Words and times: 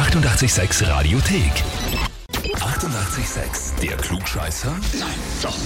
886 0.00 0.80
Radiothek. 0.88 2.09
88,6. 2.60 3.80
Der 3.80 3.96
Klugscheißer? 3.96 4.70
Nein, 4.98 5.08
doch. 5.42 5.56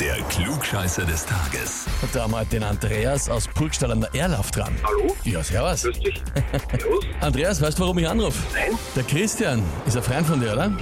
Der 0.00 0.16
Klugscheißer 0.24 1.04
des 1.04 1.24
Tages. 1.24 1.86
Und 2.02 2.12
da 2.12 2.22
haben 2.22 2.32
wir 2.32 2.44
den 2.44 2.64
Andreas 2.64 3.28
aus 3.28 3.46
Burgstall 3.46 3.92
an 3.92 4.00
der 4.00 4.12
Erlauf 4.14 4.50
dran. 4.50 4.74
Hallo? 4.82 5.14
Ja, 5.22 5.44
servus. 5.44 5.84
Grüß 5.84 6.00
dich. 6.00 6.20
Servus. 6.70 7.04
Andreas, 7.20 7.62
weißt 7.62 7.78
du, 7.78 7.82
warum 7.82 7.98
ich 7.98 8.08
anrufe? 8.08 8.40
Nein? 8.52 8.76
Der 8.96 9.04
Christian 9.04 9.62
ist 9.86 9.96
ein 9.96 10.02
Freund 10.02 10.26
von 10.26 10.40
dir, 10.40 10.54
oder? 10.54 10.72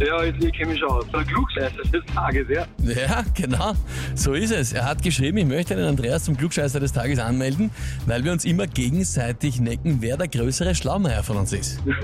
Ja, 0.00 0.24
jetzt 0.24 0.42
ich 0.42 0.52
kenne 0.52 0.72
mich 0.72 0.80
schon 0.80 0.90
aus. 0.90 1.04
Der 1.12 1.24
Klugscheißer 1.24 1.82
des 1.92 2.04
Tages, 2.12 2.46
ja. 2.48 2.66
Ja, 2.78 3.22
genau. 3.34 3.74
So 4.14 4.34
ist 4.34 4.50
es. 4.50 4.72
Er 4.72 4.84
hat 4.84 5.02
geschrieben, 5.02 5.38
ich 5.38 5.46
möchte 5.46 5.76
den 5.76 5.84
Andreas 5.84 6.24
zum 6.24 6.36
Klugscheißer 6.36 6.80
des 6.80 6.92
Tages 6.92 7.18
anmelden, 7.20 7.70
weil 8.06 8.24
wir 8.24 8.32
uns 8.32 8.44
immer 8.44 8.66
gegenseitig 8.66 9.60
necken, 9.60 9.98
wer 10.00 10.16
der 10.16 10.28
größere 10.28 10.74
Schlaumeier 10.74 11.22
von 11.22 11.36
uns 11.36 11.52
ist. 11.52 11.80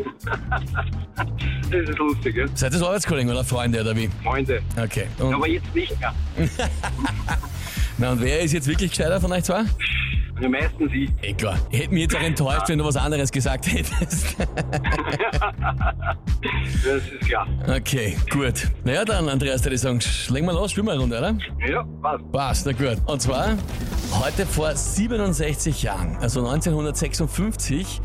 Das 1.70 1.86
ist 1.86 1.98
lustig, 1.98 2.36
ja. 2.36 2.46
Seid 2.54 2.72
ihr 2.74 2.82
Arbeitskollegen 2.82 3.30
oder 3.30 3.44
Freunde 3.44 3.82
oder 3.82 3.94
wie? 3.94 4.08
Freunde. 4.22 4.62
Okay. 4.82 5.06
Und, 5.18 5.34
Aber 5.34 5.46
jetzt 5.46 5.74
nicht 5.74 6.00
mehr. 6.00 6.14
na, 7.98 8.12
und 8.12 8.22
wer 8.22 8.40
ist 8.40 8.52
jetzt 8.52 8.66
wirklich 8.66 8.90
gescheiter 8.90 9.20
von 9.20 9.30
euch 9.32 9.44
zwei? 9.44 9.64
Die 10.40 10.48
meisten 10.48 10.88
sie. 10.88 11.10
Eh 11.20 11.34
klar. 11.34 11.58
Ich 11.70 11.80
hätte 11.80 11.90
mich 11.92 12.02
jetzt 12.02 12.16
auch 12.16 12.22
enttäuscht, 12.22 12.68
wenn 12.68 12.78
du 12.78 12.84
was 12.84 12.96
anderes 12.96 13.30
gesagt 13.30 13.70
hättest. 13.70 14.36
Das 16.84 17.02
ist 17.02 17.20
klar. 17.26 17.46
Okay, 17.66 18.16
gut. 18.30 18.68
Naja 18.84 19.04
dann, 19.04 19.28
Andreas, 19.28 19.64
würde 19.64 19.74
ich 19.74 19.80
sagen, 19.80 19.98
legen 20.28 20.46
wir 20.46 20.52
los, 20.52 20.70
spielen 20.70 20.86
wir 20.86 20.92
eine 20.92 21.00
Runde, 21.00 21.18
oder? 21.18 21.36
Ja, 21.68 21.84
passt. 22.00 22.32
Passt, 22.32 22.66
na 22.66 22.72
gut. 22.72 22.98
Und 23.06 23.20
zwar, 23.20 23.56
heute 24.12 24.46
vor 24.46 24.74
67 24.74 25.82
Jahren, 25.82 26.16
also 26.20 26.40
1956, 26.40 28.00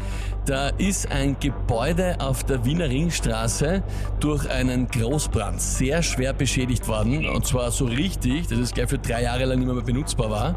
da 0.46 0.70
ist 0.70 1.10
ein 1.12 1.38
Gebäude 1.40 2.18
auf 2.20 2.44
der 2.44 2.66
Wiener 2.66 2.90
Ringstraße 2.90 3.84
durch 4.20 4.50
einen 4.50 4.88
Großbrand 4.88 5.62
sehr 5.62 6.04
schwer 6.04 6.34
beschädigt 6.34 6.88
worden. 6.88 7.28
Und 7.30 7.46
zwar 7.46 7.72
so 7.72 7.86
richtig, 7.86 8.48
dass 8.48 8.60
es 8.60 8.74
gleich 8.74 8.90
für 8.90 8.98
drei 8.98 9.24
Jahre 9.24 9.46
lang 9.46 9.60
nicht 9.60 9.74
mehr 9.74 9.84
benutzbar 9.84 10.30
war. 10.30 10.56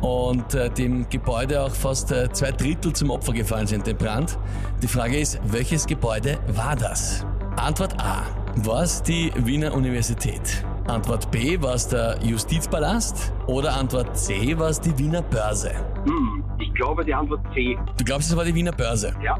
Und 0.00 0.54
äh, 0.54 0.70
dem 0.70 1.08
Gebäude 1.08 1.62
auch 1.62 1.74
fast 1.74 2.12
äh, 2.12 2.32
zwei 2.32 2.52
Drittel 2.52 2.92
zum 2.92 3.10
Opfer 3.10 3.32
gefallen 3.32 3.66
sind, 3.66 3.86
dem 3.86 3.96
Brand. 3.96 4.38
Die 4.82 4.88
Frage 4.88 5.18
ist, 5.18 5.38
welches 5.44 5.86
Gebäude 5.86 6.38
war 6.48 6.76
das? 6.76 7.26
Antwort 7.56 8.00
A. 8.00 8.22
War 8.56 8.82
es 8.82 9.02
die 9.02 9.32
Wiener 9.36 9.74
Universität? 9.74 10.64
Antwort 10.90 11.30
B. 11.30 11.60
War 11.62 11.74
es 11.74 11.88
der 11.88 12.18
Justizpalast? 12.22 13.32
Oder 13.46 13.74
Antwort 13.74 14.16
C. 14.16 14.58
War 14.58 14.70
es 14.70 14.80
die 14.80 14.96
Wiener 14.98 15.22
Börse? 15.22 15.70
Hm, 16.04 16.44
ich 16.58 16.72
glaube 16.74 17.04
die 17.04 17.14
Antwort 17.14 17.40
C. 17.54 17.78
Du 17.96 18.04
glaubst, 18.04 18.30
es 18.30 18.36
war 18.36 18.44
die 18.44 18.54
Wiener 18.54 18.72
Börse? 18.72 19.14
Ja. 19.22 19.38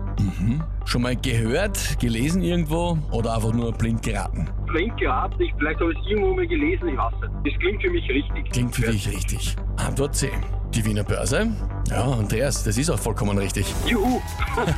Schon 0.84 1.02
mal 1.02 1.16
gehört, 1.16 1.98
gelesen 2.00 2.42
irgendwo 2.42 2.98
oder 3.10 3.34
einfach 3.34 3.52
nur 3.52 3.72
blind 3.72 4.02
geraten? 4.02 4.48
Klingt 4.68 4.96
geraten, 4.98 5.40
ich, 5.40 5.52
vielleicht 5.58 5.80
habe 5.80 5.92
ich 5.92 5.98
es 5.98 6.06
irgendwo 6.06 6.34
mal 6.34 6.46
gelesen, 6.46 6.88
ich 6.88 6.96
weiß 6.96 7.12
nicht. 7.20 7.52
Das 7.52 7.60
klingt 7.60 7.82
für 7.82 7.90
mich 7.90 8.08
richtig. 8.08 8.50
Klingt 8.52 8.76
für 8.76 8.90
dich 8.90 9.08
richtig. 9.08 9.56
Antwort 9.76 10.14
C. 10.14 10.30
Die 10.74 10.84
Wiener 10.84 11.04
Börse? 11.04 11.48
Ja, 11.90 12.04
Andreas, 12.04 12.62
das 12.62 12.78
ist 12.78 12.88
auch 12.88 12.98
vollkommen 12.98 13.36
richtig. 13.36 13.66
Juhu! 13.86 14.20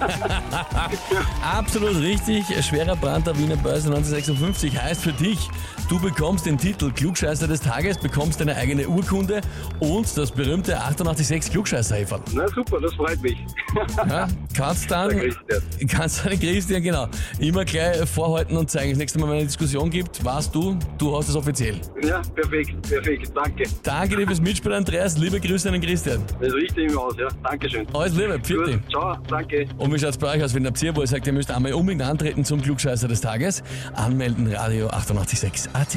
Absolut 1.42 1.96
richtig. 1.96 2.44
Schwerer 2.64 2.96
Brand 2.96 3.26
der 3.26 3.38
Wiener 3.38 3.56
Börse 3.56 3.88
1956 3.88 4.80
heißt 4.80 5.02
für 5.02 5.12
dich, 5.12 5.50
du 5.88 6.00
bekommst 6.00 6.46
den 6.46 6.56
Titel 6.56 6.90
Klugscheißer 6.90 7.46
des 7.46 7.60
Tages, 7.60 7.98
bekommst 7.98 8.40
deine 8.40 8.56
eigene 8.56 8.88
Urkunde 8.88 9.42
und 9.80 10.16
das 10.16 10.30
berühmte 10.30 10.80
886 10.80 11.52
klugscheißer 11.52 11.96
-Häferl. 11.96 12.20
Na 12.32 12.48
super, 12.48 12.80
das 12.80 12.94
freut 12.94 13.20
mich. 13.20 13.38
Ja, 14.08 14.28
Kannst 14.54 14.90
dann, 14.90 15.20
kannst 15.88 16.24
dann 16.24 16.38
Christian, 16.38 16.82
genau, 16.82 17.08
immer 17.38 17.64
gleich 17.64 18.06
vorhalten 18.08 18.56
und 18.56 18.70
zeigen. 18.70 18.90
Das 18.90 18.98
nächste 18.98 19.18
Mal, 19.18 19.26
wenn 19.26 19.36
es 19.36 19.40
eine 19.40 19.46
Diskussion 19.46 19.90
gibt, 19.90 20.24
weißt 20.24 20.54
du, 20.54 20.78
du 20.98 21.16
hast 21.16 21.28
es 21.28 21.36
offiziell. 21.36 21.80
Ja, 22.02 22.20
perfekt, 22.34 22.82
perfekt, 22.88 23.32
danke. 23.34 23.64
Danke 23.82 24.16
dir 24.16 24.26
fürs 24.26 24.40
Mitspielen, 24.40 24.78
Andreas. 24.78 25.16
Liebe 25.16 25.40
Grüße 25.40 25.68
an 25.68 25.74
den 25.74 25.82
Christian. 25.82 26.22
Das 26.40 26.52
richte 26.52 26.82
ich 26.82 26.92
mir 26.92 27.00
aus, 27.00 27.16
ja. 27.18 27.28
Dankeschön. 27.42 27.86
Alles 27.94 28.14
Liebe, 28.14 28.38
Pfiat 28.40 28.80
ciao, 28.90 29.16
danke. 29.28 29.66
Und 29.78 29.92
wie 29.92 29.98
schaut's 29.98 30.18
bei 30.18 30.34
euch 30.36 30.44
aus, 30.44 30.54
wenn 30.54 30.64
der 30.64 30.72
ihr 30.82 31.06
sagt, 31.06 31.26
ihr 31.26 31.32
müsst 31.32 31.50
einmal 31.50 31.72
unbedingt 31.72 32.02
antreten 32.02 32.44
zum 32.44 32.60
Klugscheißer 32.60 33.08
des 33.08 33.20
Tages? 33.20 33.62
Anmelden, 33.94 34.52
Radio 34.52 34.88
886 34.88 35.70
AT. 35.72 35.96